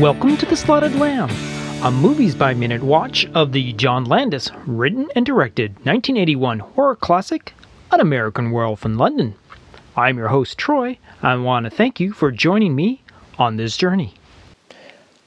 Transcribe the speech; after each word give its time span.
Welcome 0.00 0.38
to 0.38 0.46
The 0.46 0.56
Slaughtered 0.56 0.94
Lamb, 0.94 1.28
a 1.84 1.90
movies 1.90 2.34
by 2.34 2.54
minute 2.54 2.82
watch 2.82 3.26
of 3.34 3.52
the 3.52 3.74
John 3.74 4.06
Landis 4.06 4.50
written 4.64 5.10
and 5.14 5.26
directed 5.26 5.72
1981 5.84 6.60
horror 6.60 6.96
classic, 6.96 7.52
An 7.92 8.00
American 8.00 8.50
Werewolf 8.50 8.86
in 8.86 8.96
London. 8.96 9.34
I'm 9.98 10.16
your 10.16 10.28
host, 10.28 10.56
Troy. 10.56 10.96
And 11.20 11.28
I 11.28 11.36
want 11.36 11.64
to 11.64 11.70
thank 11.70 12.00
you 12.00 12.14
for 12.14 12.30
joining 12.30 12.74
me 12.74 13.02
on 13.38 13.58
this 13.58 13.76
journey. 13.76 14.14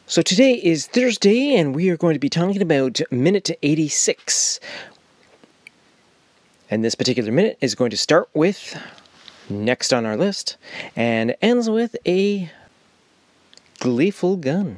So 0.08 0.24
today 0.24 0.56
is 0.56 0.88
Thursday, 0.88 1.56
and 1.56 1.76
we 1.76 1.92
are 1.92 1.98
going 1.98 2.16
to 2.16 2.20
be 2.20 2.30
talking 2.30 2.60
about 2.60 3.00
minute 3.12 3.52
86. 3.62 4.60
And 6.72 6.84
this 6.84 6.96
particular 6.96 7.32
minute 7.32 7.60
is 7.62 7.76
going 7.76 7.92
to 7.92 7.98
start 7.98 8.28
with 8.34 8.76
next 9.52 9.94
on 9.94 10.08
our 10.08 10.18
list 10.18 10.58
and 10.96 11.36
ends 11.44 11.70
with 11.70 11.96
a 12.08 12.50
gleeful 13.80 14.38
gun. 14.38 14.78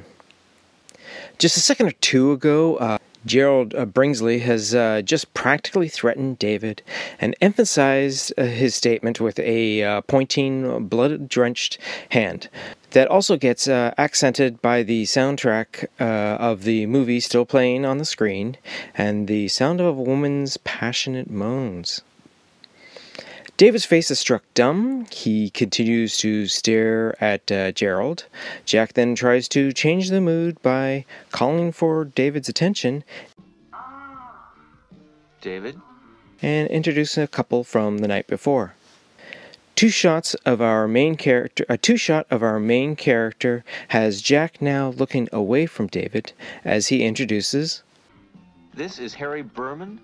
Just 1.38 1.58
a 1.58 1.62
second 1.62 1.88
or 1.88 1.92
two 1.92 2.32
ago, 2.32 2.78
uh, 2.78 2.98
Gerald 3.26 3.74
uh, 3.74 3.86
Bringsley 3.86 4.42
has 4.42 4.76
uh, 4.76 5.02
just 5.02 5.34
practically 5.34 5.90
threatened 5.90 6.38
David 6.38 6.84
and 7.20 7.36
emphasized 7.42 8.32
uh, 8.38 8.44
his 8.44 8.76
statement 8.76 9.20
with 9.20 9.40
a 9.40 9.84
uh, 9.84 10.02
pointing, 10.02 10.88
blood 10.88 11.28
drenched 11.28 11.80
hand. 12.12 12.50
That 12.92 13.08
also 13.08 13.36
gets 13.36 13.68
uh, 13.68 13.94
accented 13.98 14.62
by 14.62 14.84
the 14.84 15.04
soundtrack 15.04 15.86
uh, 16.00 16.04
of 16.04 16.64
the 16.64 16.86
movie 16.86 17.20
still 17.20 17.46
playing 17.46 17.84
on 17.84 17.98
the 17.98 18.06
screen 18.06 18.58
and 18.94 19.28
the 19.28 19.48
sound 19.48 19.82
of 19.82 19.88
a 19.98 20.02
woman's 20.02 20.58
passionate 20.58 21.30
moans. 21.30 22.02
David's 23.58 23.86
face 23.86 24.12
is 24.12 24.20
struck 24.20 24.44
dumb. 24.54 25.06
He 25.12 25.50
continues 25.50 26.18
to 26.18 26.46
stare 26.48 27.16
at 27.24 27.50
uh, 27.50 27.72
Gerald. 27.72 28.26
Jack 28.66 28.94
then 28.94 29.16
tries 29.16 29.48
to 29.50 29.72
change 29.72 30.10
the 30.10 30.20
mood 30.20 30.62
by 30.62 31.06
calling 31.32 31.72
for 31.72 32.04
David's 32.04 32.50
attention. 32.50 33.06
David? 35.40 35.80
And 36.42 36.68
introducing 36.70 37.24
a 37.24 37.28
couple 37.28 37.64
from 37.64 38.00
the 38.00 38.10
night 38.10 38.28
before. 38.28 38.74
Two 39.76 39.90
shots 39.90 40.34
of 40.46 40.62
our 40.62 40.86
main 40.86 41.16
character. 41.16 41.66
A 41.70 41.78
two 41.78 41.96
shot 41.96 42.28
of 42.30 42.44
our 42.44 42.60
main 42.60 42.98
character 42.98 43.64
has 43.90 44.22
Jack 44.22 44.62
now 44.62 44.90
looking 44.90 45.30
away 45.32 45.66
from 45.66 45.88
David 45.88 46.34
as 46.66 46.88
he 46.88 47.06
introduces. 47.06 47.84
This 48.74 49.00
is 49.00 49.14
Harry 49.14 49.44
Berman 49.44 50.02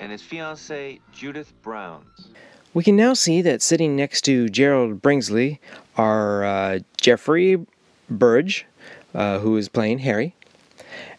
and 0.00 0.10
his 0.10 0.22
fiancee 0.22 1.02
Judith 1.12 1.52
Browns. 1.62 2.30
We 2.72 2.84
can 2.84 2.94
now 2.94 3.14
see 3.14 3.42
that 3.42 3.62
sitting 3.62 3.96
next 3.96 4.20
to 4.22 4.48
Gerald 4.48 5.02
Bringsley 5.02 5.58
are 5.96 6.44
uh, 6.44 6.78
Geoffrey 7.00 7.66
Burridge, 8.08 8.64
uh, 9.12 9.40
who 9.40 9.56
is 9.56 9.68
playing 9.68 9.98
Harry, 10.00 10.36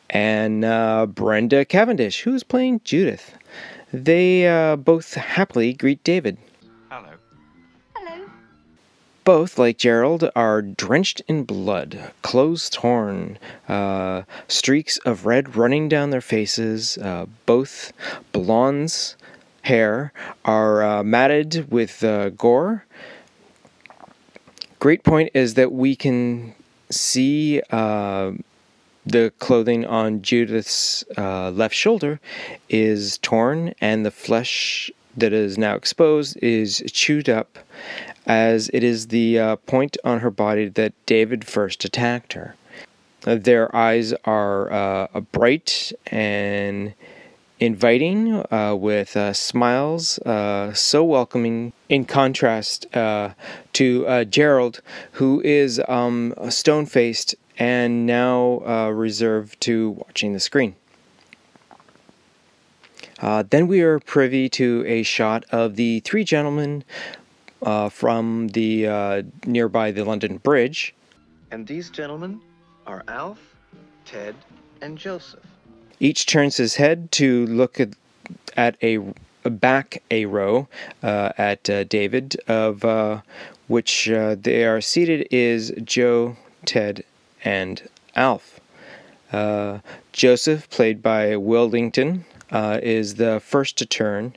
and 0.10 0.64
uh, 0.64 1.08
Brenda 1.08 1.66
Cavendish, 1.66 2.22
who 2.22 2.34
is 2.34 2.44
playing 2.44 2.80
Judith. 2.86 3.34
They 3.92 4.48
uh, 4.48 4.78
both 4.78 5.16
happily 5.16 5.74
greet 5.74 6.02
David. 6.06 6.38
Hello. 6.90 7.16
Hello. 7.96 8.30
Both, 9.26 9.58
like 9.58 9.78
Gerald, 9.78 10.30
are 10.34 10.62
drenched 10.62 11.22
in 11.28 11.44
blood, 11.44 12.14
clothes 12.22 12.70
torn, 12.70 13.38
uh, 13.68 14.22
streaks 14.48 14.98
of 15.00 15.26
red 15.26 15.58
running 15.58 15.90
down 15.90 16.12
their 16.12 16.22
faces. 16.22 16.98
Uh, 16.98 17.26
both 17.46 17.92
blondes 18.32 19.18
hair 19.64 20.12
are 20.46 20.84
uh, 20.84 21.04
matted 21.04 21.72
with 21.72 22.04
uh, 22.04 22.30
gore. 22.30 22.86
Great 24.80 25.04
point 25.04 25.30
is 25.34 25.54
that 25.54 25.72
we 25.72 25.96
can 25.96 26.56
see 26.90 27.62
uh, 27.70 28.32
the 29.06 29.32
clothing 29.40 29.86
on 29.86 30.22
Judith's 30.22 31.04
uh, 31.18 31.52
left 31.52 31.76
shoulder 31.76 32.20
is 32.70 33.18
torn, 33.20 33.74
and 33.80 34.06
the 34.06 34.12
flesh 34.12 34.92
that 35.16 35.34
is 35.34 35.58
now 35.58 35.76
exposed 35.76 36.38
is 36.42 36.84
chewed 36.92 37.30
up, 37.30 37.60
as 38.26 38.70
it 38.74 38.84
is 38.84 39.08
the 39.08 39.38
uh, 39.38 39.56
point 39.58 39.98
on 40.04 40.20
her 40.22 40.32
body 40.32 40.68
that 40.70 40.94
David 41.06 41.46
first 41.46 41.86
attacked 41.86 42.34
her. 42.34 42.56
Uh, 43.26 43.36
their 43.36 43.76
eyes 43.76 44.14
are 44.26 45.08
bright 45.32 45.94
and 46.08 46.96
inviting 47.62 48.44
uh, 48.52 48.76
with 48.76 49.16
uh, 49.16 49.32
smiles, 49.32 50.18
uh, 50.20 50.74
so 50.74 51.04
welcoming, 51.04 51.72
in 51.88 52.04
contrast 52.04 52.94
uh, 52.96 53.30
to 53.72 54.06
uh, 54.08 54.24
Gerald, 54.24 54.82
who 55.14 55.40
is 55.42 55.80
um, 55.88 56.34
stone 56.50 56.88
faced 56.88 57.36
and 57.58 58.08
now 58.08 58.64
uh, 58.66 58.90
reserved 58.90 59.62
to 59.62 59.92
watching 59.92 60.34
the 60.34 60.40
screen. 60.40 60.76
then 63.22 63.68
we 63.68 63.82
are 63.82 64.00
privy 64.00 64.50
to 64.50 64.84
a 64.88 65.04
shot 65.04 65.46
of 65.52 65.76
the 65.76 66.00
three 66.00 66.24
gentlemen 66.24 66.84
from 67.92 68.48
the 68.50 69.24
nearby 69.46 69.92
the 69.92 70.04
London 70.04 70.38
Bridge. 70.38 70.96
And 71.52 71.68
these 71.68 71.92
gentlemen 71.92 72.42
are 72.88 73.04
Alf, 73.08 73.38
Ted, 74.06 74.34
and 74.82 74.98
Joseph. 74.98 75.51
Each 76.02 76.26
turns 76.26 76.58
his 76.58 76.78
head 76.78 77.12
to 77.12 77.46
look 77.46 77.80
at, 77.80 77.90
at 78.58 78.76
a, 78.82 78.98
back 79.44 80.02
a 80.10 80.26
row 80.26 80.68
uh, 81.04 81.32
at 81.38 81.70
uh, 81.70 81.84
David, 81.84 82.38
of 82.48 82.84
uh, 82.84 83.22
which 83.68 84.10
uh, 84.10 84.36
they 84.40 84.66
are 84.66 84.82
seated 84.82 85.28
is 85.30 85.72
Joe, 85.84 86.38
Ted, 86.66 87.04
and 87.46 87.88
Alf. 88.16 88.60
Uh, 89.32 89.80
Joseph, 90.12 90.68
played 90.72 91.04
by 91.04 91.36
Will 91.36 91.70
Linton, 91.70 92.26
uh, 92.50 92.80
is 92.82 93.16
the 93.16 93.40
first 93.40 93.78
to 93.78 93.86
turn 93.86 94.36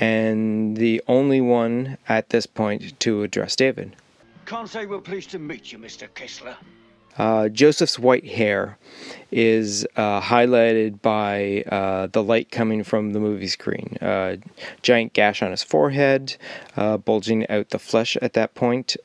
and 0.00 0.76
the 0.76 1.00
only 1.06 1.40
one 1.40 1.96
at 2.08 2.30
this 2.30 2.46
point 2.46 2.98
to 2.98 3.22
address 3.22 3.54
David. 3.54 3.94
Can't 4.46 4.68
say 4.68 4.84
we're 4.84 4.98
pleased 4.98 5.30
to 5.30 5.38
meet 5.38 5.70
you, 5.70 5.78
Mr. 5.78 6.12
Kessler. 6.12 6.56
Uh, 7.16 7.48
Joseph's 7.48 7.98
white 7.98 8.26
hair 8.26 8.76
is 9.30 9.86
uh, 9.96 10.20
highlighted 10.20 11.02
by 11.02 11.64
uh, 11.68 12.06
the 12.08 12.22
light 12.22 12.50
coming 12.50 12.84
from 12.84 13.12
the 13.12 13.20
movie 13.20 13.48
screen. 13.48 13.96
Uh, 14.00 14.36
giant 14.82 15.12
gash 15.12 15.42
on 15.42 15.50
his 15.50 15.62
forehead, 15.62 16.36
uh, 16.76 16.96
bulging 16.96 17.48
out 17.48 17.70
the 17.70 17.78
flesh 17.78 18.16
at 18.22 18.32
that 18.34 18.54
point. 18.54 18.96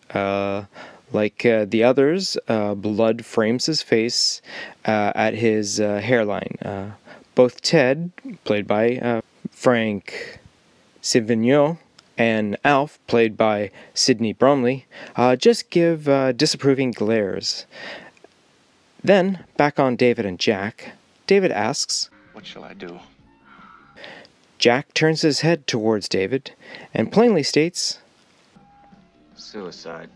Like 1.11 1.39
the 1.39 1.83
others, 1.83 2.37
blood 2.47 3.25
frames 3.25 3.65
his 3.65 3.81
face 3.81 4.41
at 4.85 5.33
his 5.33 5.77
hairline. 5.77 6.95
both 7.33 7.61
Ted, 7.61 8.11
played 8.43 8.67
by 8.67 9.21
Frank 9.49 10.39
Singuineau, 11.01 11.79
and 12.19 12.57
Alf, 12.65 12.99
played 13.07 13.37
by 13.37 13.71
Sydney 13.93 14.33
Bromley, 14.33 14.85
uh, 15.15 15.37
just 15.37 15.69
give 15.69 16.09
uh, 16.09 16.33
disapproving 16.33 16.91
glares. 16.91 17.65
Then, 19.01 19.45
back 19.55 19.79
on 19.79 19.95
David 19.95 20.25
and 20.25 20.37
Jack, 20.37 20.91
David 21.25 21.51
asks, 21.51 22.09
What 22.33 22.45
shall 22.45 22.65
I 22.65 22.73
do? 22.73 22.99
Jack 24.57 24.93
turns 24.93 25.21
his 25.21 25.39
head 25.39 25.65
towards 25.65 26.09
David 26.09 26.51
and 26.93 27.11
plainly 27.11 27.41
states, 27.43 27.99
Suicide. 29.35 30.09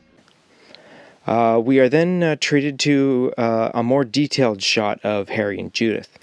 Uh, 1.25 1.61
we 1.63 1.79
are 1.79 1.87
then 1.87 2.21
uh, 2.21 2.35
treated 2.39 2.77
to 2.79 3.33
uh, 3.37 3.71
a 3.73 3.81
more 3.81 4.03
detailed 4.03 4.61
shot 4.61 4.99
of 5.03 5.29
Harry 5.29 5.59
and 5.59 5.73
Judith. 5.73 6.19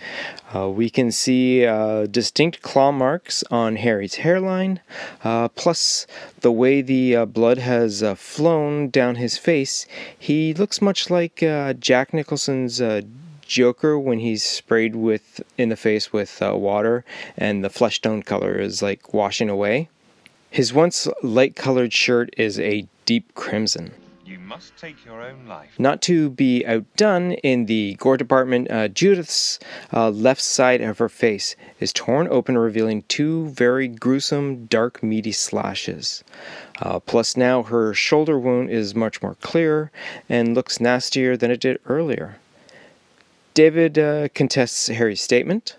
Uh, 0.55 0.69
we 0.69 0.91
can 0.91 1.11
see 1.11 1.64
uh, 1.64 2.06
distinct 2.06 2.61
claw 2.61 2.93
marks 2.93 3.43
on 3.50 3.76
Harry's 3.76 4.17
hairline, 4.17 4.81
uh, 5.25 5.49
plus 5.49 6.06
the 6.41 6.52
way 6.52 6.82
the 6.82 7.25
blood 7.25 7.58
has 7.58 8.05
flown 8.17 8.91
down 8.91 9.17
his 9.17 9.38
face. 9.38 9.87
He 10.19 10.52
looks 10.52 10.82
much 10.82 11.08
like 11.08 11.37
Jack 11.79 12.12
Nicholson's 12.12 12.82
Joker 13.46 13.99
when 13.99 14.19
he's 14.19 14.44
sprayed 14.44 14.94
with 14.94 15.43
in 15.56 15.70
the 15.70 15.76
face 15.76 16.12
with 16.12 16.41
water, 16.41 17.05
and 17.38 17.64
the 17.64 17.70
flesh 17.70 18.00
tone 18.00 18.23
color 18.23 18.55
is 18.55 18.82
like 18.82 19.14
washing 19.14 19.49
away. 19.49 19.88
His 20.50 20.75
once 20.75 21.08
light 21.23 21.56
colored 21.56 21.93
shirt 21.93 22.35
is 22.37 22.58
a 22.58 22.87
deep 23.06 23.35
crimson 23.35 23.93
must 24.38 24.77
take 24.77 25.05
your 25.05 25.23
own 25.23 25.47
life. 25.47 25.71
Not 25.79 26.03
to 26.03 26.31
be 26.31 26.65
outdone 26.67 27.32
in 27.32 27.67
the 27.67 27.94
gore 27.94 28.17
department, 28.17 28.71
uh, 28.71 28.88
Judith's 28.88 29.59
uh, 29.93 30.11
left 30.11 30.41
side 30.41 30.81
of 30.81 30.99
her 30.99 31.09
face 31.09 31.56
is 31.79 31.93
torn 31.93 32.29
open, 32.31 32.56
revealing 32.59 33.03
two 33.09 33.49
very 33.49 33.88
gruesome, 33.88 34.67
dark, 34.67 35.03
meaty 35.03 35.32
slashes. 35.32 36.23
Uh, 36.81 37.00
plus, 37.00 37.37
now 37.37 37.62
her 37.62 37.94
shoulder 37.94 38.38
wound 38.38 38.71
is 38.71 38.94
much 38.94 39.23
more 39.23 39.37
clear 39.41 39.91
and 40.29 40.55
looks 40.55 40.81
nastier 40.81 41.37
than 41.37 41.50
it 41.50 41.61
did 41.61 41.81
earlier. 41.87 42.37
David 43.55 43.99
uh, 43.99 44.29
contests 44.35 44.87
Harry's 44.87 45.21
statement. 45.21 45.77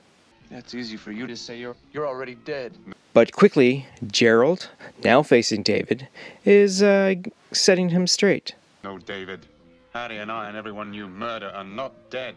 That's 0.51 0.75
easy 0.75 0.98
for 0.98 1.12
you 1.12 1.27
to 1.27 1.36
say. 1.36 1.57
You're, 1.57 1.77
you're 1.94 2.07
already 2.07 2.36
dead. 2.36 2.74
But 3.13 3.31
quickly, 3.31 3.88
Gerald, 4.06 4.69
now 5.03 5.24
facing 5.24 5.63
David, 5.63 6.09
is 6.44 6.83
uh, 6.83 7.15
setting 7.53 7.89
him 7.89 8.06
straight. 8.06 8.53
No, 8.83 8.98
David. 8.98 9.48
Harry 9.94 10.18
and 10.18 10.31
I 10.31 10.48
and 10.48 10.57
everyone 10.57 10.94
you 10.94 11.07
murder 11.07 11.51
are 11.56 11.63
not 11.63 11.94
dead. 12.09 12.36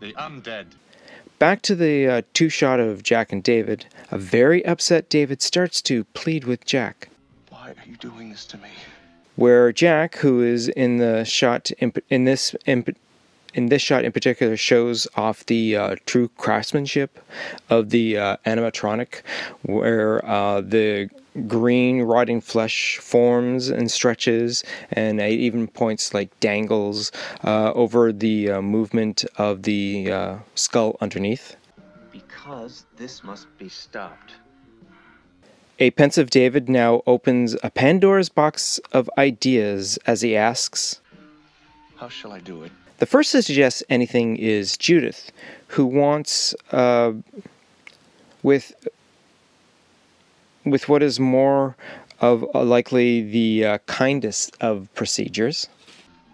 The 0.00 0.12
undead. 0.14 0.66
Back 1.38 1.62
to 1.62 1.74
the 1.74 2.06
uh, 2.06 2.22
two 2.34 2.48
shot 2.48 2.80
of 2.80 3.02
Jack 3.02 3.32
and 3.32 3.42
David. 3.42 3.86
A 4.10 4.18
very 4.18 4.64
upset 4.64 5.08
David 5.08 5.42
starts 5.42 5.82
to 5.82 6.04
plead 6.04 6.44
with 6.44 6.64
Jack. 6.64 7.08
Why 7.48 7.70
are 7.70 7.88
you 7.88 7.96
doing 7.96 8.30
this 8.30 8.44
to 8.46 8.58
me? 8.58 8.68
where 9.40 9.72
Jack, 9.72 10.16
who 10.16 10.42
is 10.42 10.68
in 10.68 10.98
the 10.98 11.24
shot 11.24 11.70
in, 11.78 11.94
in 12.10 12.24
this 12.24 12.54
in, 12.66 12.84
in 13.54 13.66
this 13.66 13.82
shot 13.82 14.04
in 14.04 14.12
particular, 14.12 14.56
shows 14.56 15.08
off 15.16 15.46
the 15.46 15.76
uh, 15.76 15.96
true 16.06 16.28
craftsmanship 16.36 17.18
of 17.68 17.90
the 17.90 18.16
uh, 18.16 18.36
animatronic, 18.46 19.22
where 19.62 20.24
uh, 20.24 20.60
the 20.60 21.10
green 21.46 22.02
rotting 22.02 22.40
flesh 22.40 22.98
forms 22.98 23.68
and 23.68 23.90
stretches, 23.90 24.64
and 24.90 25.20
it 25.20 25.38
even 25.38 25.66
points 25.66 26.14
like 26.14 26.38
dangles 26.40 27.12
uh, 27.44 27.72
over 27.72 28.12
the 28.12 28.50
uh, 28.50 28.62
movement 28.62 29.24
of 29.36 29.62
the 29.62 30.10
uh, 30.10 30.36
skull 30.54 30.96
underneath. 31.00 31.56
Because 32.12 32.84
this 32.96 33.22
must 33.22 33.46
be 33.58 33.68
stopped. 33.68 34.34
A 35.78 35.90
pensive 35.92 36.28
David 36.28 36.68
now 36.68 37.02
opens 37.06 37.56
a 37.62 37.70
Pandora's 37.70 38.28
box 38.28 38.78
of 38.92 39.08
ideas 39.16 39.98
as 40.06 40.20
he 40.20 40.36
asks. 40.36 41.00
How 41.96 42.08
shall 42.08 42.32
I 42.32 42.40
do 42.40 42.64
it? 42.64 42.72
The 43.00 43.06
first 43.06 43.32
to 43.32 43.40
suggest 43.40 43.82
anything 43.88 44.36
is 44.36 44.76
Judith, 44.76 45.32
who 45.68 45.86
wants, 45.86 46.54
uh, 46.70 47.14
with 48.42 48.74
with 50.66 50.86
what 50.86 51.02
is 51.02 51.18
more 51.18 51.76
of 52.20 52.44
uh, 52.54 52.62
likely 52.62 53.22
the 53.22 53.64
uh, 53.64 53.78
kindest 53.86 54.54
of 54.60 54.92
procedures. 54.94 55.66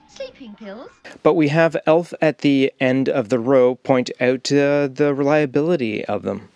Sleeping 0.09 0.57
pills? 0.57 0.91
But 1.23 1.35
we 1.35 1.47
have 1.49 1.77
Alf 1.87 2.13
at 2.21 2.39
the 2.39 2.73
end 2.81 3.09
of 3.09 3.29
the 3.29 3.39
row 3.39 3.77
point 3.77 4.11
out 4.21 4.51
uh, 4.51 4.89
the 4.89 5.15
reliability 5.15 6.05
of 6.07 6.23
them. 6.23 6.49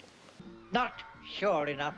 Not 0.73 0.93
sure 1.39 1.69
enough. 1.69 1.95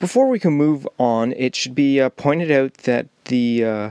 Before 0.00 0.26
we 0.26 0.40
can 0.40 0.54
move 0.54 0.88
on, 0.98 1.32
it 1.34 1.54
should 1.54 1.76
be 1.76 2.00
uh, 2.00 2.08
pointed 2.08 2.50
out 2.50 2.74
that 2.78 3.06
the 3.26 3.64
uh, 3.64 3.90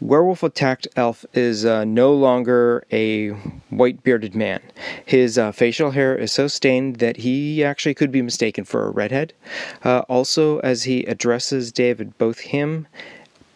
werewolf 0.00 0.42
attacked 0.42 0.88
Alf 0.96 1.24
is 1.34 1.64
uh, 1.64 1.84
no 1.84 2.12
longer 2.14 2.84
a 2.92 3.30
white 3.70 4.02
bearded 4.02 4.34
man. 4.34 4.60
His 5.04 5.38
uh, 5.38 5.52
facial 5.52 5.92
hair 5.92 6.16
is 6.16 6.32
so 6.32 6.48
stained 6.48 6.96
that 6.96 7.18
he 7.18 7.62
actually 7.62 7.94
could 7.94 8.10
be 8.10 8.22
mistaken 8.22 8.64
for 8.64 8.86
a 8.86 8.90
redhead. 8.90 9.32
Uh, 9.84 10.00
also, 10.08 10.58
as 10.60 10.84
he 10.84 11.04
addresses 11.04 11.72
David, 11.72 12.16
both 12.18 12.40
him 12.40 12.86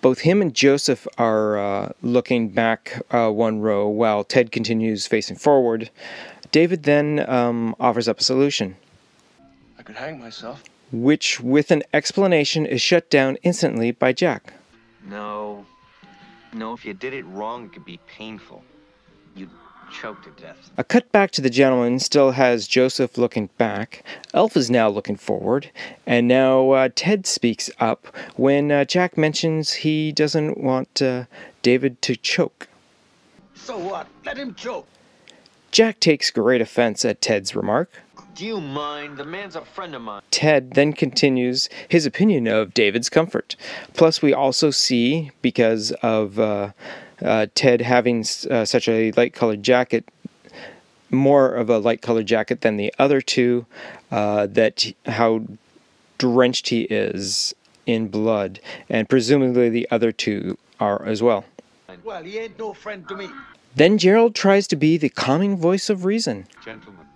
both 0.02 0.20
him 0.20 0.42
and 0.42 0.52
Joseph 0.52 1.08
are 1.16 1.56
uh, 1.56 1.92
looking 2.02 2.50
back 2.50 3.00
uh, 3.10 3.30
one 3.30 3.60
row 3.60 3.88
while 3.88 4.22
Ted 4.22 4.52
continues 4.52 5.06
facing 5.06 5.36
forward. 5.36 5.88
David 6.52 6.82
then 6.82 7.24
um, 7.26 7.74
offers 7.80 8.06
up 8.06 8.20
a 8.20 8.22
solution, 8.22 8.76
I 9.78 9.82
could 9.82 9.96
hang 9.96 10.18
myself. 10.18 10.62
which, 10.92 11.40
with 11.40 11.70
an 11.70 11.82
explanation, 11.94 12.66
is 12.66 12.82
shut 12.82 13.08
down 13.08 13.36
instantly 13.42 13.92
by 13.92 14.12
Jack. 14.12 14.52
No. 15.08 15.64
No, 16.54 16.72
if 16.72 16.84
you 16.84 16.94
did 16.94 17.12
it 17.12 17.24
wrong, 17.24 17.64
it 17.64 17.72
could 17.72 17.84
be 17.84 17.98
painful. 18.06 18.62
You'd 19.34 19.50
choke 19.92 20.22
to 20.22 20.30
death. 20.40 20.70
A 20.78 20.84
cut 20.84 21.10
back 21.10 21.32
to 21.32 21.40
the 21.40 21.50
gentleman 21.50 21.98
still 21.98 22.30
has 22.30 22.68
Joseph 22.68 23.18
looking 23.18 23.50
back. 23.58 24.04
Alf 24.32 24.56
is 24.56 24.70
now 24.70 24.88
looking 24.88 25.16
forward, 25.16 25.70
and 26.06 26.28
now 26.28 26.70
uh, 26.70 26.88
Ted 26.94 27.26
speaks 27.26 27.70
up 27.80 28.06
when 28.36 28.70
uh, 28.70 28.84
Jack 28.84 29.18
mentions 29.18 29.72
he 29.72 30.12
doesn't 30.12 30.58
want 30.58 31.02
uh, 31.02 31.24
David 31.62 32.00
to 32.02 32.14
choke. 32.14 32.68
So 33.54 33.76
what? 33.76 34.06
Let 34.24 34.36
him 34.36 34.54
choke. 34.54 34.86
Jack 35.74 35.98
takes 35.98 36.30
great 36.30 36.60
offense 36.60 37.04
at 37.04 37.20
Ted's 37.20 37.56
remark. 37.56 37.90
Do 38.36 38.46
you 38.46 38.60
mind? 38.60 39.16
The 39.16 39.24
man's 39.24 39.56
a 39.56 39.64
friend 39.64 39.92
of 39.96 40.02
mine. 40.02 40.22
Ted 40.30 40.74
then 40.74 40.92
continues 40.92 41.68
his 41.88 42.06
opinion 42.06 42.46
of 42.46 42.72
David's 42.74 43.08
comfort. 43.08 43.56
Plus, 43.92 44.22
we 44.22 44.32
also 44.32 44.70
see, 44.70 45.32
because 45.42 45.90
of 46.00 46.38
uh, 46.38 46.70
uh, 47.20 47.46
Ted 47.56 47.80
having 47.80 48.20
uh, 48.48 48.64
such 48.64 48.86
a 48.86 49.10
light 49.16 49.34
colored 49.34 49.64
jacket, 49.64 50.08
more 51.10 51.52
of 51.52 51.68
a 51.68 51.78
light 51.78 52.02
colored 52.02 52.26
jacket 52.26 52.60
than 52.60 52.76
the 52.76 52.94
other 53.00 53.20
two, 53.20 53.66
uh, 54.12 54.46
that 54.46 54.92
how 55.06 55.42
drenched 56.18 56.68
he 56.68 56.82
is 56.82 57.52
in 57.84 58.06
blood, 58.06 58.60
and 58.88 59.08
presumably 59.08 59.68
the 59.70 59.88
other 59.90 60.12
two 60.12 60.56
are 60.78 61.04
as 61.04 61.20
well. 61.20 61.44
Well, 62.04 62.22
he 62.22 62.38
ain't 62.38 62.60
no 62.60 62.74
friend 62.74 63.08
to 63.08 63.16
me. 63.16 63.28
Then 63.76 63.98
Gerald 63.98 64.34
tries 64.34 64.66
to 64.68 64.76
be 64.76 64.96
the 64.96 65.08
calming 65.08 65.56
voice 65.56 65.90
of 65.90 66.04
reason. 66.04 66.46
Gentlemen. 66.64 67.06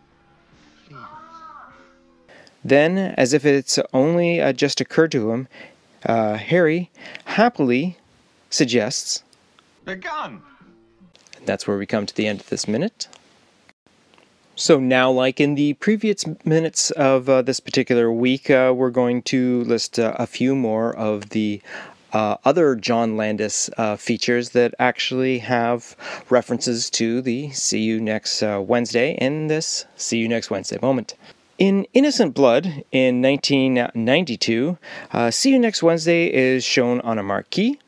Then, 2.64 2.98
as 2.98 3.32
if 3.32 3.44
it's 3.44 3.78
only 3.92 4.40
uh, 4.40 4.52
just 4.52 4.80
occurred 4.80 5.12
to 5.12 5.30
him, 5.30 5.48
uh, 6.04 6.34
Harry 6.34 6.90
happily 7.24 7.96
suggests, 8.50 9.22
The 9.84 9.96
gun! 9.96 10.42
that's 11.46 11.66
where 11.66 11.78
we 11.78 11.86
come 11.86 12.04
to 12.04 12.14
the 12.14 12.26
end 12.26 12.40
of 12.40 12.48
this 12.50 12.68
minute. 12.68 13.08
So, 14.54 14.80
now, 14.80 15.10
like 15.10 15.40
in 15.40 15.54
the 15.54 15.74
previous 15.74 16.24
minutes 16.44 16.90
of 16.90 17.28
uh, 17.28 17.42
this 17.42 17.60
particular 17.60 18.10
week, 18.12 18.50
uh, 18.50 18.74
we're 18.76 18.90
going 18.90 19.22
to 19.22 19.62
list 19.62 19.98
uh, 19.98 20.14
a 20.18 20.26
few 20.26 20.56
more 20.56 20.94
of 20.94 21.30
the 21.30 21.62
uh, 22.18 22.36
other 22.44 22.74
John 22.74 23.16
Landis 23.16 23.70
uh, 23.78 23.94
features 23.94 24.50
that 24.50 24.74
actually 24.80 25.38
have 25.38 25.94
references 26.28 26.90
to 26.90 27.22
the 27.22 27.50
See 27.50 27.78
You 27.78 28.00
Next 28.00 28.42
uh, 28.42 28.60
Wednesday 28.60 29.12
in 29.12 29.46
this 29.46 29.86
See 29.94 30.18
You 30.18 30.28
Next 30.28 30.50
Wednesday 30.50 30.78
moment. 30.82 31.14
In 31.58 31.86
Innocent 31.94 32.34
Blood 32.34 32.66
in 32.90 33.22
1992, 33.22 34.78
uh, 35.12 35.30
See 35.30 35.52
You 35.52 35.60
Next 35.60 35.80
Wednesday 35.80 36.26
is 36.26 36.64
shown 36.64 37.00
on 37.02 37.20
a 37.20 37.22
marquee. 37.22 37.78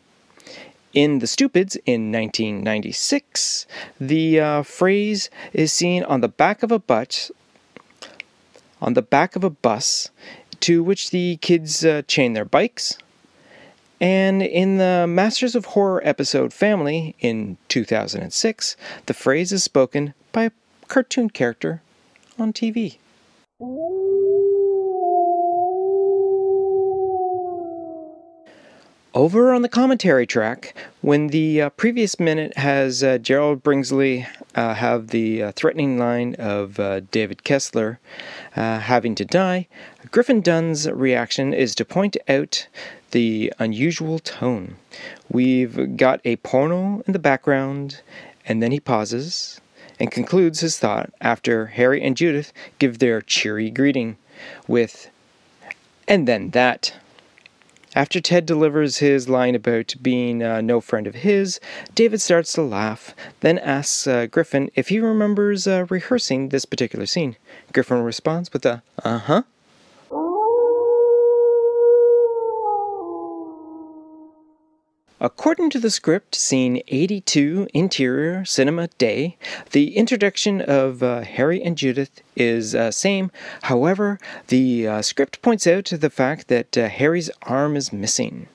In 0.92 1.18
The 1.18 1.26
Stupids 1.26 1.74
in 1.84 2.12
1996, 2.12 3.66
the 4.00 4.38
uh, 4.38 4.62
phrase 4.62 5.28
is 5.52 5.72
seen 5.72 6.04
on 6.04 6.20
the 6.20 6.28
back 6.28 6.62
of 6.62 6.70
a 6.70 6.78
bus, 6.78 7.32
on 8.80 8.94
the 8.94 9.02
back 9.02 9.34
of 9.34 9.42
a 9.42 9.50
bus, 9.50 10.10
to 10.60 10.84
which 10.84 11.10
the 11.10 11.36
kids 11.38 11.84
uh, 11.84 12.02
chain 12.06 12.34
their 12.34 12.44
bikes. 12.44 12.96
And 14.00 14.42
in 14.42 14.78
the 14.78 15.06
Masters 15.06 15.54
of 15.54 15.66
Horror 15.66 16.00
episode 16.04 16.54
Family 16.54 17.14
in 17.20 17.58
2006, 17.68 18.76
the 19.06 19.14
phrase 19.14 19.52
is 19.52 19.62
spoken 19.62 20.14
by 20.32 20.44
a 20.44 20.50
cartoon 20.88 21.28
character 21.28 21.82
on 22.38 22.52
TV. 22.52 22.96
Over 29.12 29.52
on 29.52 29.62
the 29.62 29.68
commentary 29.68 30.24
track, 30.24 30.72
when 31.00 31.28
the 31.28 31.62
uh, 31.62 31.70
previous 31.70 32.20
minute 32.20 32.56
has 32.56 33.02
uh, 33.02 33.18
Gerald 33.18 33.60
Bringsley 33.60 34.28
uh, 34.54 34.74
have 34.74 35.08
the 35.08 35.42
uh, 35.42 35.52
threatening 35.52 35.98
line 35.98 36.36
of 36.38 36.78
uh, 36.78 37.00
David 37.10 37.42
Kessler 37.42 37.98
uh, 38.54 38.78
having 38.78 39.16
to 39.16 39.24
die, 39.24 39.66
Griffin 40.12 40.40
Dunne's 40.40 40.88
reaction 40.88 41.52
is 41.52 41.74
to 41.74 41.84
point 41.84 42.16
out 42.28 42.68
the 43.10 43.52
unusual 43.58 44.20
tone. 44.20 44.76
We've 45.28 45.96
got 45.96 46.20
a 46.24 46.36
porno 46.36 47.02
in 47.04 47.12
the 47.12 47.18
background, 47.18 48.02
and 48.46 48.62
then 48.62 48.70
he 48.70 48.78
pauses 48.78 49.60
and 49.98 50.12
concludes 50.12 50.60
his 50.60 50.78
thought 50.78 51.12
after 51.20 51.66
Harry 51.66 52.00
and 52.00 52.16
Judith 52.16 52.52
give 52.78 53.00
their 53.00 53.20
cheery 53.20 53.70
greeting 53.70 54.18
with, 54.68 55.10
and 56.06 56.28
then 56.28 56.50
that. 56.50 56.92
After 57.94 58.20
Ted 58.20 58.46
delivers 58.46 58.98
his 58.98 59.28
line 59.28 59.56
about 59.56 59.94
being 60.00 60.42
uh, 60.42 60.60
no 60.60 60.80
friend 60.80 61.08
of 61.08 61.16
his, 61.16 61.58
David 61.94 62.20
starts 62.20 62.52
to 62.52 62.62
laugh, 62.62 63.14
then 63.40 63.58
asks 63.58 64.06
uh, 64.06 64.26
Griffin 64.26 64.70
if 64.76 64.88
he 64.88 65.00
remembers 65.00 65.66
uh, 65.66 65.86
rehearsing 65.90 66.50
this 66.50 66.64
particular 66.64 67.06
scene. 67.06 67.36
Griffin 67.72 68.02
responds 68.02 68.52
with 68.52 68.64
a, 68.64 68.82
uh 69.04 69.18
huh. 69.18 69.42
According 75.22 75.68
to 75.70 75.78
the 75.78 75.90
script, 75.90 76.34
scene 76.34 76.80
82, 76.88 77.68
interior 77.74 78.42
cinema 78.46 78.88
day, 78.96 79.36
the 79.72 79.94
introduction 79.94 80.62
of 80.62 81.02
uh, 81.02 81.20
Harry 81.20 81.62
and 81.62 81.76
Judith 81.76 82.22
is 82.36 82.74
uh, 82.74 82.90
same. 82.90 83.30
However, 83.64 84.18
the 84.48 84.88
uh, 84.88 85.02
script 85.02 85.42
points 85.42 85.66
out 85.66 85.84
the 85.84 86.08
fact 86.08 86.48
that 86.48 86.78
uh, 86.78 86.88
Harry's 86.88 87.28
arm 87.42 87.76
is 87.76 87.92
missing. 87.92 88.48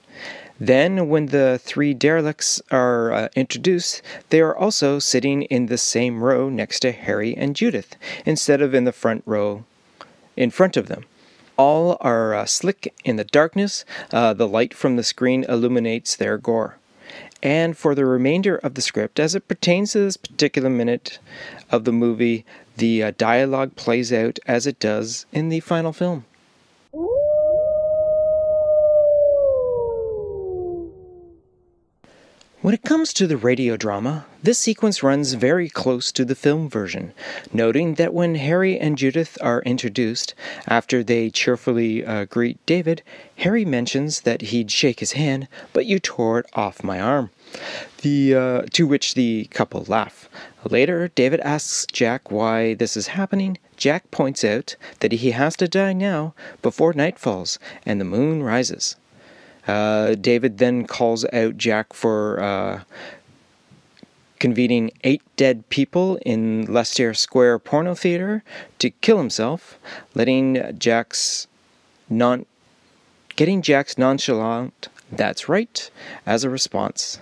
Then, 0.60 1.08
when 1.08 1.28
the 1.28 1.60
three 1.62 1.94
derelicts 1.94 2.60
are 2.72 3.12
uh, 3.12 3.28
introduced, 3.36 4.02
they 4.32 4.42
are 4.42 4.58
also 4.58 4.98
sitting 4.98 5.44
in 5.44 5.68
the 5.68 5.78
same 5.78 6.24
row 6.24 6.50
next 6.50 6.80
to 6.80 6.94
Harry 6.94 7.38
and 7.38 7.56
Judith, 7.56 7.96
instead 8.26 8.64
of 8.64 8.74
in 8.74 8.86
the 8.86 8.92
front 8.92 9.22
row 9.28 9.66
in 10.36 10.50
front 10.50 10.78
of 10.78 10.88
them. 10.88 11.06
All 11.58 11.98
are 12.02 12.34
uh, 12.34 12.46
slick 12.46 12.94
in 13.04 13.16
the 13.18 13.24
darkness. 13.24 13.86
Uh, 14.12 14.34
the 14.34 14.48
light 14.48 14.74
from 14.74 14.96
the 14.96 15.04
screen 15.04 15.46
illuminates 15.48 16.16
their 16.16 16.38
gore. 16.38 16.78
and 17.44 17.78
for 17.78 17.94
the 17.94 18.06
remainder 18.06 18.56
of 18.58 18.74
the 18.74 18.82
script, 18.82 19.20
as 19.20 19.36
it 19.36 19.48
pertains 19.48 19.92
to 19.92 20.00
this 20.00 20.18
particular 20.18 20.70
minute 20.70 21.20
of 21.72 21.84
the 21.86 21.92
movie, 21.92 22.44
the 22.78 23.04
uh, 23.04 23.12
dialogue 23.18 23.76
plays 23.76 24.12
out 24.12 24.40
as 24.48 24.66
it 24.66 24.80
does 24.80 25.26
in 25.32 25.50
the 25.50 25.60
final 25.60 25.94
film. 25.94 26.26
When 32.66 32.74
it 32.74 32.82
comes 32.82 33.14
to 33.14 33.28
the 33.28 33.38
radio 33.38 33.78
drama, 33.78 34.26
this 34.42 34.58
sequence 34.58 35.04
runs 35.04 35.34
very 35.34 35.70
close 35.70 36.12
to 36.12 36.26
the 36.26 36.34
film 36.34 36.68
version, 36.68 37.14
noting 37.54 37.94
that 37.94 38.12
when 38.12 38.34
Harry 38.34 38.80
and 38.80 38.98
Judith 38.98 39.38
are 39.40 39.62
introduced, 39.62 40.34
after 40.66 41.04
they 41.04 41.30
cheerfully 41.30 42.04
uh, 42.04 42.26
greet 42.26 42.58
David, 42.66 43.04
Harry 43.38 43.66
mentions 43.66 44.22
that 44.22 44.42
he'd 44.42 44.72
shake 44.72 45.00
his 45.00 45.12
hand, 45.12 45.48
but 45.74 45.86
you 45.86 46.00
tore 46.00 46.40
it 46.40 46.48
off 46.54 46.84
my 46.84 47.00
arm. 47.00 47.30
The 48.02 48.34
uh, 48.34 48.62
to 48.72 48.88
which 48.88 49.14
the 49.14 49.46
couple 49.52 49.86
laugh. 49.88 50.28
Later, 50.68 51.10
David 51.10 51.42
asks 51.42 51.86
Jack 51.86 52.32
why 52.32 52.74
this 52.74 52.98
is 52.98 53.10
happening. 53.14 53.60
Jack 53.78 54.10
points 54.10 54.44
out 54.44 54.76
that 55.02 55.12
he 55.12 55.30
has 55.38 55.56
to 55.58 55.68
die 55.68 55.94
now 55.94 56.34
before 56.64 56.94
night 56.94 57.20
falls 57.20 57.60
and 57.86 58.02
the 58.02 58.06
moon 58.06 58.42
rises. 58.42 58.96
Uh, 59.68 60.16
David 60.16 60.58
then 60.58 60.86
calls 60.86 61.26
out 61.34 61.58
Jack 61.58 61.94
for 61.94 62.40
uh, 62.42 62.82
convening 64.40 64.92
eight 65.04 65.24
dead 65.38 65.68
people 65.70 66.18
in 66.26 66.66
Leicester 66.66 67.14
Square 67.14 67.60
Porno 67.60 67.96
Theater 67.96 68.44
to 68.80 68.90
kill 68.90 69.18
himself, 69.18 69.80
letting 70.14 70.78
Jack's 70.78 71.48
non 72.10 72.46
getting 73.36 73.62
Jack's 73.62 73.98
nonchalant 73.98 74.88
"That's 75.12 75.50
right" 75.50 75.90
as 76.26 76.44
a 76.44 76.50
response. 76.50 77.20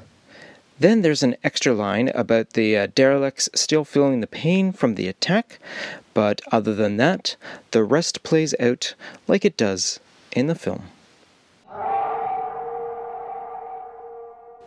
Then 0.79 1.01
there's 1.01 1.23
an 1.23 1.37
extra 1.43 1.73
line 1.73 2.09
about 2.09 2.51
the 2.51 2.75
uh, 2.75 2.87
derelicts 2.93 3.47
still 3.53 3.85
feeling 3.85 4.19
the 4.19 4.27
pain 4.27 4.73
from 4.73 4.95
the 4.95 5.07
attack, 5.07 5.59
but 6.13 6.41
other 6.51 6.73
than 6.73 6.97
that, 6.97 7.35
the 7.71 7.83
rest 7.83 8.23
plays 8.23 8.53
out 8.59 8.95
like 9.27 9.45
it 9.45 9.55
does 9.55 9.99
in 10.35 10.47
the 10.47 10.55
film. 10.55 10.83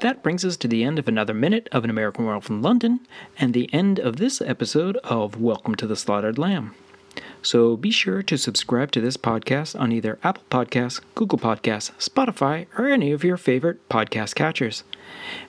That 0.01 0.23
brings 0.23 0.45
us 0.45 0.59
to 0.59 0.69
the 0.69 0.85
end 0.85 0.99
of 0.99 1.09
another 1.09 1.33
minute 1.33 1.71
of 1.73 1.83
An 1.83 1.89
American 1.89 2.27
Werewolf 2.27 2.45
from 2.45 2.61
London 2.61 3.01
and 3.39 3.55
the 3.55 3.73
end 3.73 3.99
of 3.99 4.17
this 4.17 4.43
episode 4.43 4.99
of 4.99 5.41
Welcome 5.41 5.75
to 5.77 5.87
the 5.87 5.97
Slaughtered 5.97 6.37
Lamb. 6.37 6.75
So 7.41 7.79
be 7.79 7.91
sure 7.91 8.23
to 8.23 8.37
subscribe 8.37 8.91
to 8.93 9.01
this 9.01 9.17
podcast 9.17 9.79
on 9.81 9.93
either 9.93 10.19
Apple 10.23 10.43
Podcasts, 10.51 11.01
Google 11.15 11.39
Podcasts, 11.39 11.93
Spotify, 11.93 12.67
or 12.77 12.89
any 12.89 13.11
of 13.11 13.25
your 13.25 13.39
favorite 13.39 13.89
podcast 13.89 14.35
catchers. 14.35 14.85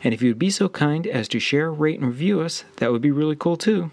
And 0.02 0.14
if 0.14 0.22
you'd 0.22 0.40
be 0.40 0.50
so 0.50 0.70
kind 0.70 1.06
as 1.08 1.28
to 1.28 1.40
share, 1.42 1.70
rate, 1.70 2.00
and 2.00 2.08
review 2.08 2.40
us, 2.40 2.64
that 2.78 2.94
would 2.94 3.02
be 3.02 3.12
really 3.12 3.36
cool 3.36 3.58
too. 3.58 3.92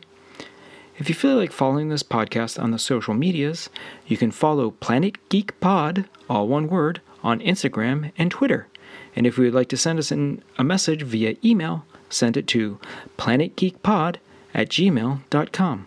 If 0.99 1.08
you 1.08 1.16
feel 1.16 1.34
like 1.34 1.50
following 1.50 1.88
this 1.88 2.04
podcast 2.04 2.62
on 2.62 2.70
the 2.70 2.78
social 2.78 3.14
medias, 3.14 3.70
you 4.06 4.16
can 4.16 4.30
follow 4.30 4.70
Planet 4.70 5.16
Geek 5.30 5.58
Pod, 5.58 6.08
all 6.30 6.46
one 6.46 6.68
word, 6.68 7.00
on 7.25 7.40
Instagram 7.40 8.12
and 8.16 8.30
Twitter. 8.30 8.68
And 9.16 9.26
if 9.26 9.38
you 9.38 9.44
would 9.44 9.54
like 9.54 9.68
to 9.68 9.76
send 9.76 9.99
us 9.99 10.11
in 10.11 10.42
a 10.59 10.64
message 10.64 11.02
via 11.02 11.37
email, 11.44 11.85
send 12.09 12.37
it 12.37 12.47
to 12.49 12.78
planetgeekpod 13.16 14.16
at 14.52 14.68
gmail.com. 14.68 15.87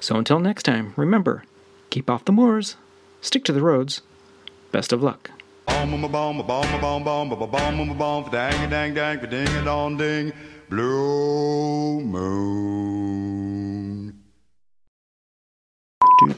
So 0.00 0.16
until 0.16 0.40
next 0.40 0.64
time, 0.64 0.94
remember 0.96 1.44
keep 1.90 2.08
off 2.08 2.24
the 2.24 2.32
moors, 2.32 2.76
stick 3.20 3.44
to 3.44 3.52
the 3.52 3.62
roads. 3.62 4.02
Best 4.72 4.92
of 4.92 5.02
luck. 5.02 5.30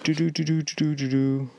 Do 0.05 0.15
do 0.15 0.31
do 0.31 0.31
do 0.31 0.45
do 0.45 0.63
do 0.63 0.95
do 0.95 1.09
do. 1.09 1.51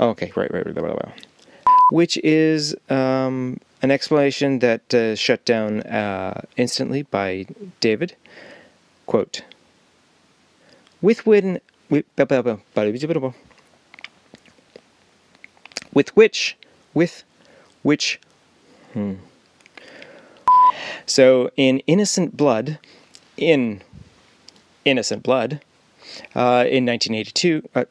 Okay, 0.00 0.32
right, 0.36 0.52
right, 0.52 0.64
right, 0.64 0.76
right, 0.76 1.04
right. 1.04 1.26
Which 1.90 2.18
is 2.18 2.76
um, 2.88 3.58
an 3.82 3.90
explanation 3.90 4.60
that 4.60 4.94
uh, 4.94 5.16
shut 5.16 5.44
down 5.44 5.80
uh, 5.82 6.42
instantly 6.56 7.02
by 7.02 7.46
David. 7.80 8.14
Quote 9.06 9.42
With 11.02 11.26
when. 11.26 11.60
With, 11.88 12.04
with 15.92 16.16
which. 16.16 16.56
With 16.94 17.24
which. 17.82 18.20
Hmm. 18.92 19.14
So 21.06 21.50
in 21.56 21.80
Innocent 21.86 22.36
Blood, 22.36 22.78
in 23.36 23.80
Innocent 24.84 25.22
Blood, 25.22 25.60
uh, 26.34 26.64
in 26.68 26.84
1982. 26.86 27.68
Uh, 27.74 27.84